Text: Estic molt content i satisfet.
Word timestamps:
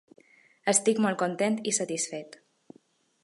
Estic 0.73 1.01
molt 1.05 1.19
content 1.23 1.59
i 1.71 1.75
satisfet. 1.79 2.39